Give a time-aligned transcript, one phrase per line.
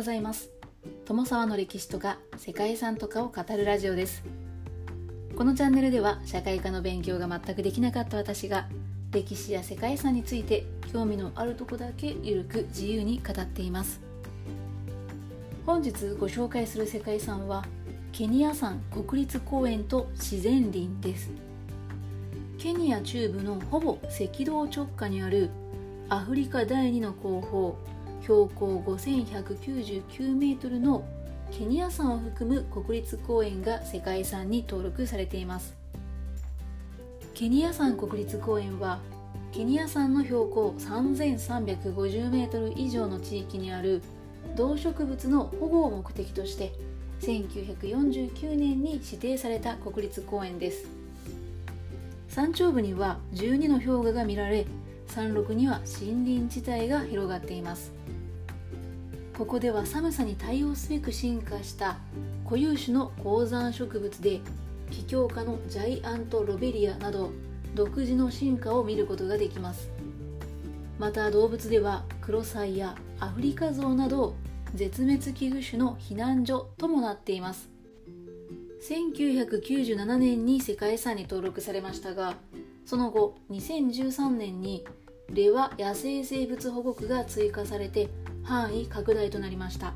[0.00, 0.50] ございます。
[1.04, 4.24] 友沢の歴史とか世界遺産とかを語るラジオです。
[5.36, 8.66] このチャンネルでは社会科の勉強が全くできなかった私が
[9.10, 14.00] 歴史や世界遺産について興味のあるとこだけゆるく自由に語っています。
[15.66, 17.66] 本日ご紹介する世界遺産は
[18.10, 21.30] ケニア山国立公園と自然林です。
[22.56, 25.50] ケニア中部のほぼ赤道直下にある
[26.08, 27.76] アフリカ第2の後方
[28.22, 31.04] 標高5199メートルの
[31.50, 35.74] ケニア山を含む国立公園が世界遺産に登録されています。
[37.34, 38.98] ケニア山国立公園は
[39.52, 44.02] ケニア山の標高3350メートル以上の地域にある
[44.56, 46.72] 動植物の保護を目的として
[47.20, 50.86] 1949年に指定された国立公園です。
[52.28, 54.66] 山頂部には12の氷河が見られ
[55.08, 57.99] 山麓には森林地帯が広がっています。
[59.40, 61.96] ここでは寒さに対応すべく進化した
[62.44, 64.42] 固有種の高山植物で
[64.90, 67.30] 気境科のジャイアントロベリアなど
[67.74, 69.88] 独自の進化を見ることができます。
[70.98, 74.34] また動物ではクロサイやアフリカゾウなど
[74.74, 77.70] 絶滅危惧種の避難所ともなっています。
[78.86, 82.34] 1997年に世界遺産に登録されましたが
[82.84, 84.84] その後2013年に
[85.32, 88.10] レワ野生生物保護区が追加されて
[88.42, 89.94] 範囲拡大となりました。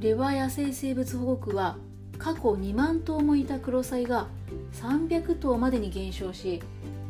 [0.00, 1.76] レバ野生生物保護区は
[2.18, 4.26] 過去2万頭もいたクロサイが
[4.72, 6.62] 300頭までに減少し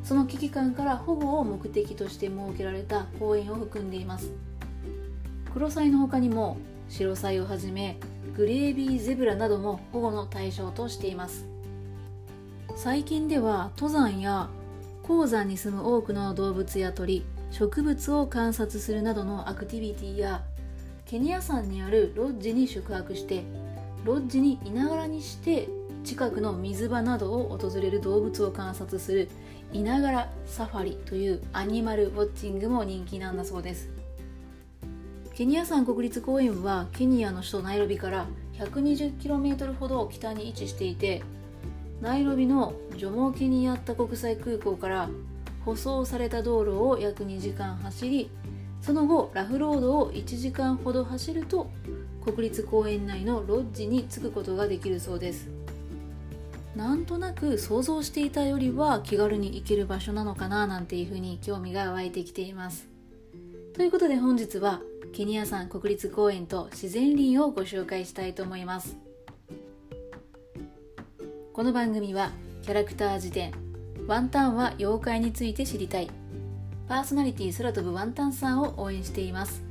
[0.02, 4.32] その危機感から保護を目的として設けられた公園を含んでいます。
[5.52, 7.98] クロサイの他にもシロサイをはじめ
[8.36, 11.46] グレービーゼブラなども保護の対象としています。
[12.76, 14.48] 最近では登山や
[15.02, 20.42] 鉱山に住む多くの動物や鳥植物を観察するなどのアクティビティや
[21.06, 23.42] ケニア山にあるロッジに宿泊して
[24.04, 25.68] ロッジにいながらにして
[26.04, 29.28] 近くの水場などを訪れる動物を観察する
[29.72, 33.90] いながらサファリというアニマルウォッチングも人気なんだそうです。
[35.34, 41.22] ケニア山国立公園はケニアの首都ナイロビから 120km ほど北に位置していて
[42.00, 45.08] ナイロビのジョモケニアッタ国際空港から
[45.68, 48.30] 舗装された道路を約2時間走り
[48.80, 51.70] その後ラフロードを1時間ほど走ると
[52.24, 55.48] 国立公園内のロッジに着くことができるそうです。
[56.76, 62.86] なんとなく想像していたよりは気軽に行ける場所なのかななんていうふうに興味が湧いてきています。
[63.74, 64.80] ということで本日は
[65.12, 68.96] ケニア山国立公園と自然林をご紹介したいと思います。
[71.52, 72.30] この番組は
[72.62, 73.67] キャラクター辞典
[74.08, 76.08] ワンタンは妖怪について知りたい。
[76.88, 79.62] パーソナリティ空飛ぶワンタンさんを応援しています。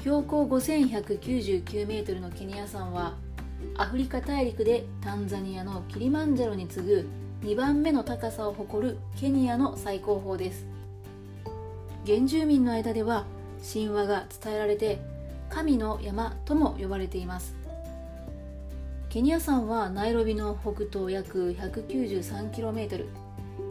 [0.00, 3.14] 標高5199メートルのケニア山は
[3.76, 7.08] アフリカ大陸でタンザニアのキリマンジャロに次ぐ
[7.44, 10.66] 2番目の高さを誇るケニアの最高峰です。
[12.04, 13.26] 原住民の間では
[13.62, 14.98] 神話が伝えられて
[15.50, 17.65] 神の山とも呼ばれています。
[19.08, 23.06] ケニア山はナイロビの北東約 193km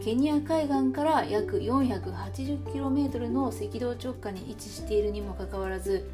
[0.02, 6.08] ケニア海岸から約 480km の赤道直下に位置しているにもかかわらず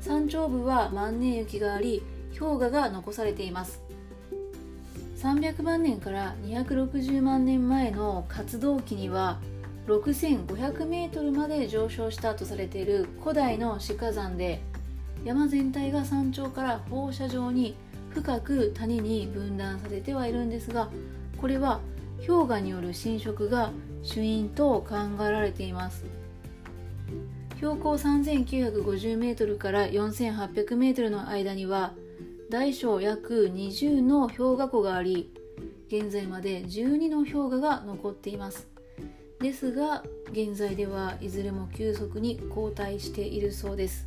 [0.00, 2.02] 山頂部は万年雪があり
[2.38, 3.82] 氷河が残されています。
[5.18, 9.38] 300万年から260万年前の活動期には
[9.86, 14.60] 6500m まで上昇したとされている古代の死火山で
[15.24, 17.76] 山全体が山頂から放射状に
[18.14, 20.90] 深く谷に分断されてはいるんですが
[21.40, 21.80] これは
[22.26, 26.04] 氷河による侵食が主因と考えられています。
[27.56, 31.94] 標高 3950m から 4800m の間には
[32.50, 35.32] 大小約20の氷河湖があり
[35.86, 38.68] 現在まで12の氷河が残っています。
[39.40, 44.06] ですが現在ではいずれも急速に後退しているそうです。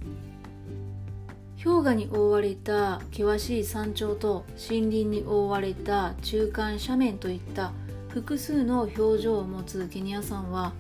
[1.66, 7.72] 氷河に覆われた険しい山頂と森林に覆われた中間斜面といった
[8.10, 10.74] 複数の表情を持つケニア山は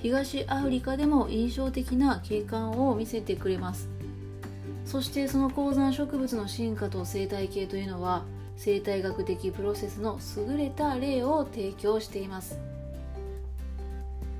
[0.00, 3.90] 東アフリカでも印象的な景観を見せてくれます。
[4.86, 8.24] そしてその高山植物の進化と生態系というのは
[8.56, 10.18] 生態学的プロセスの
[10.48, 12.58] 優れた例を提供しています。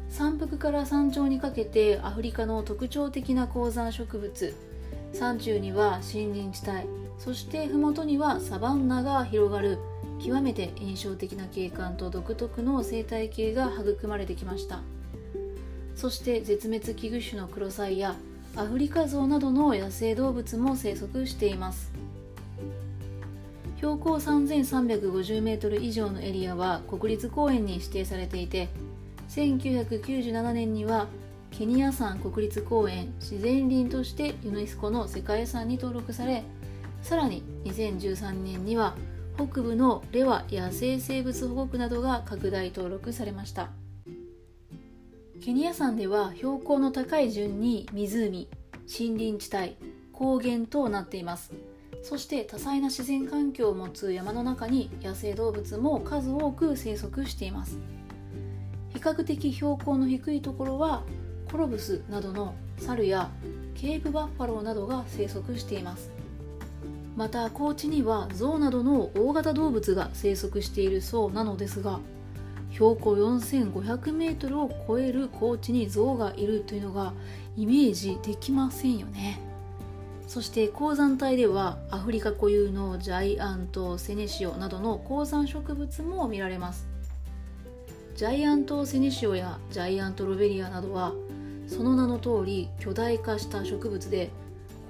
[0.08, 4.54] 山腹から山頂にかけてアフリカの特徴的な高山植物
[5.12, 6.80] 山中には森林地帯
[7.18, 9.78] そして麓にはサバンナが広がる。
[10.24, 14.80] 極めて印象的な景観と独特の生態系が育まれてきました。
[15.96, 18.16] そして絶滅危惧種のクロサイや
[18.56, 21.92] アフリカゾウなどの野生動物も生息しています。
[23.76, 28.68] 標高 3350m 以上のエリアは国立公園に指定されていて
[29.28, 31.08] 1997年には
[31.52, 36.44] ケニア山国立公園自然林としてユネスコの世界遺産に登録され
[37.02, 38.96] さらに2013年には
[39.36, 43.70] 北部のレワ野生生物保護区などが拡大登録されました。
[45.44, 48.48] ケニア山では標高の高い順に湖
[48.86, 49.76] 森林地帯
[50.12, 51.52] 高原となっています。
[52.02, 57.78] そして多彩な自然環境を持つ山の中に野生動物も数多く生息しています。
[58.94, 61.02] 比較的標高の低いところは
[61.52, 63.28] コロブスなどの猿や
[63.74, 66.10] ケープバッファローなどが生息しています。
[67.14, 72.00] また高地にはゾウなどの大型動物が生息しているそうなのですが
[72.70, 77.12] 標高 4500m を超える高地にゾウがいるというのが
[77.54, 79.38] イメージできませんよね。
[80.26, 86.86] そして鉱山帯ではアフリカ固有のジャイアントセネシオなどの鉱山植物も見られます。
[88.14, 91.12] ジャイアントセネシオやジャイアントロベリアなどは
[91.72, 94.30] その名の通り巨大化した植物で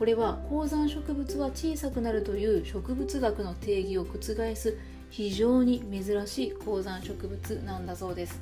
[0.01, 4.21] これは高山植物は小さくなるという植物学の定義を覆
[4.57, 4.77] す
[5.09, 8.41] 非常に珍しい高山植物なんだそうです。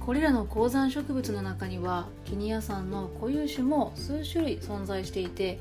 [0.00, 5.58] これらの高山植物の中にはケニア山の固有種も数種類存在していて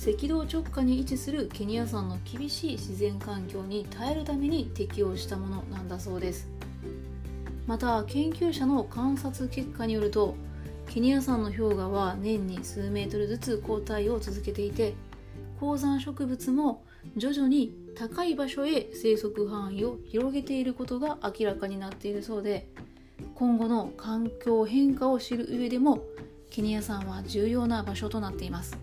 [0.00, 6.48] 赤道直下に位置するケニア山の厳しい自然環境に耐えるために適応したものなんだそうです。
[7.66, 10.34] また研究者の観察結果によると
[10.88, 14.94] ケニア山の氷河は年に数メートルずつ後退を続けていて
[15.60, 16.84] 高山植物も
[17.16, 22.68] 徐々に高い場所へ生息範囲を広げていることが明らかになっているそうで
[23.34, 26.00] 今後の環境変化を知る上でも
[26.50, 28.78] ケニア山は重要な場所となっています。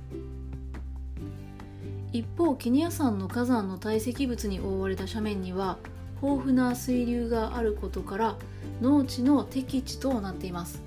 [2.11, 5.79] 一方ケニア山の火山の堆積物に覆われた斜面には
[6.21, 8.35] 豊富な水流があることから
[8.81, 10.83] 農地の適地となっています。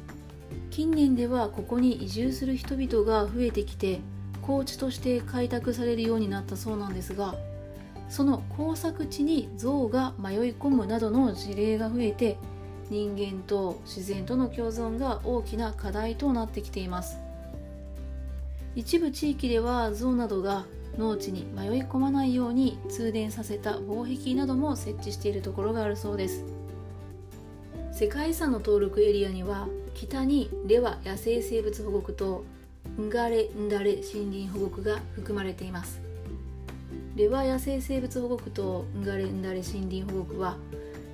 [0.70, 4.00] 近年ではここに移住する人々が増えてきて
[4.42, 7.34] 高地として開拓されるようになったそうなんですが
[8.08, 12.36] その耕作地に象が迷い込むなどの事例が増えて
[12.88, 17.18] 人間と自然との共存が大きな課題となってきています。
[18.76, 20.66] 一部地域では象などが
[20.98, 26.44] 農地に迷い込まないように通電させた防壁なども設置しているところがあるそうです。
[27.92, 32.44] 世界遺産の登録エリアには北にレワ野生生物保護区と
[33.00, 36.02] ンガレンダレ森林保護区が含まれています。
[37.16, 40.58] レワ野生生物保護区とンガレンダレ森林保護区は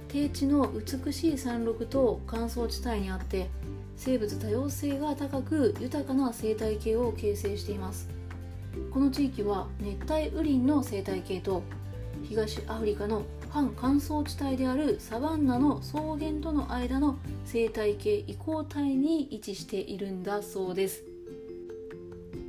[0.08, 3.49] 低地の美しい山麓と乾燥地帯にあって
[3.96, 8.08] 生物多様性が高く豊かな生態系を形成しています。
[8.93, 11.62] この地域は熱帯雨林の生態系と
[12.28, 21.04] 東アフリカの半乾燥地帯であるサバンナの草原との間の生態系移行帯に位置しているんだそうです。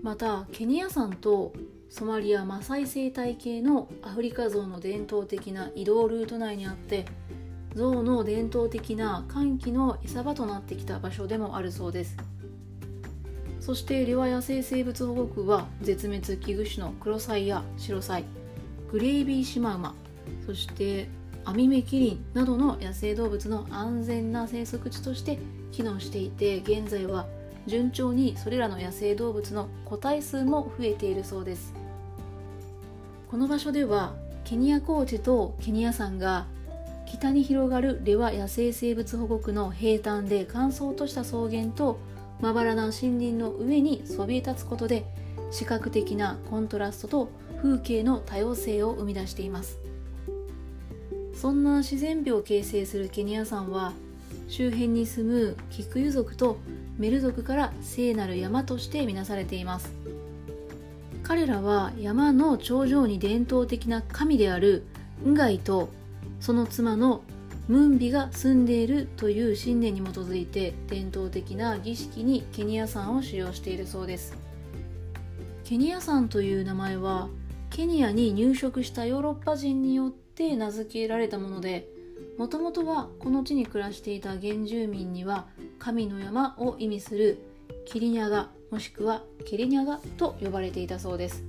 [0.01, 1.51] またケニア山と
[1.89, 7.05] ソマリアマサイ生態系のアフリカゾウの伝統的な移動ルート内にあって
[7.75, 12.15] ゾウの伝統的な寒気の餌場となってきた場所でもあるそうです。
[13.59, 18.23] そしてレワ野生生物保護区は絶滅危惧種のクロサイやシロサイ
[18.89, 19.95] グレイビーシマウマ
[20.45, 21.07] そして
[21.45, 25.39] アミメキリンなどの野生動物の安全な生息地として
[25.71, 27.25] 機能していて現在は
[27.67, 31.73] 順調にそれらの野生動物の個体数も増えているそうです。
[33.29, 34.13] この場所では
[34.43, 36.45] ケニア高地とケニア山が
[37.07, 41.97] 北に広がるレワ野生生物保護区の平坦で乾燥とした草原と
[42.41, 45.05] まばらな森林の上にそびえ立つことで
[45.51, 47.29] 視覚的なコントラストと
[47.61, 49.82] 風景の多様性を生み出しています。
[51.43, 53.91] そんな自然美を形成するケニア山は
[54.47, 56.57] 周辺に住むキクユ族と
[56.97, 59.91] メル族から聖なる山として見なされています。
[61.21, 64.85] 彼らは山の頂上に伝統的な神である
[65.27, 65.89] ンガイと
[66.39, 67.23] その妻の
[67.67, 74.33] ムンビが住んでいるという信念に基づいて伝統的な儀式にケニア山を使用しているそうです。
[75.65, 77.27] ケニア山という名前は
[77.69, 81.87] ケニアに入植したヨーロッパ人によってって名付けられたもので
[82.39, 85.45] もともとはこの地に暮らしていた原住民には
[85.77, 87.37] 神の山を意味する
[87.85, 91.43] キリニャガもしくはケリニャガと呼ばれていたそうです。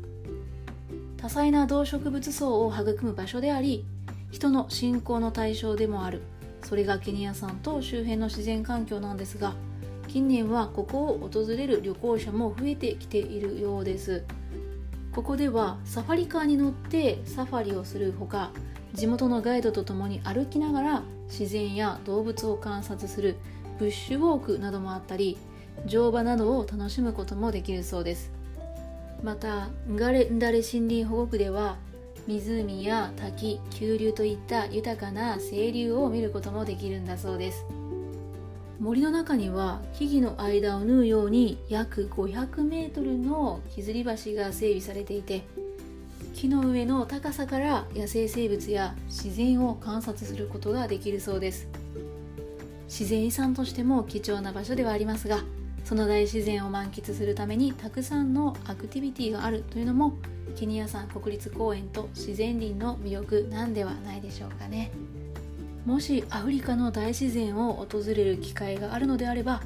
[1.17, 3.87] 多彩な動植物層を育む場所であり
[4.31, 6.21] 人の信仰の対象でもある
[6.63, 9.55] それがケニア山と周辺の自然環境なんですが
[10.09, 14.25] 近年はここを訪れる旅行者も増えてきているようです。
[15.15, 18.51] ここではサファリカーに乗ってサファリをするほか
[18.95, 23.37] 地元のガイドと共に歩きながら自然や動物を観察する
[23.79, 25.37] ブッシュウォークなどもあったり
[25.85, 28.31] 乗馬などを楽しむこともできるそうです。
[29.23, 31.77] またンガレンダレ森林保護区では
[32.27, 37.65] 湖や滝急流といった豊かな清流を見ることもできるんだそうです。
[38.79, 45.45] 森の中には木々の間を縫うように約500メートルの削り橋が整備されていて
[46.45, 51.69] 木の上の高さから野生生物や自然を観察することができるそうです。
[52.87, 55.39] 自然遺産としても貴重な場所ではありますが
[55.85, 60.19] その大自然を満喫するためにたくさんのアクティビティがあるというのも
[60.55, 64.91] ケニア山国立公園と自然林の魅力なんではないでしょうかね。
[65.87, 69.63] もしアフリカの大自然を訪れる機会があるのであれば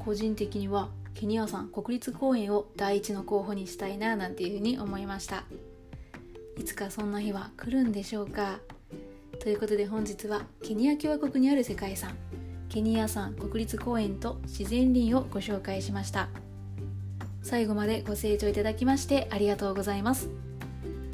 [0.00, 5.44] 個人的にはケニア山国立公園を第一の候補にしたいななんていうふうに思いました。
[6.58, 8.58] いつかそんな日は来るんでしょうか？
[9.40, 12.16] ということで本日はケニア共和国にある世界遺産
[12.68, 16.28] ケニア山国立公園と自然林をご紹介しました。
[17.42, 20.28] 最後までご清聴いただきましてありがとうございます。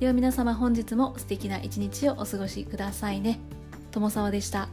[0.01, 3.39] では皆様本日も素敵な一日をお過ごしくださいね。
[3.93, 4.69] 友沢でした。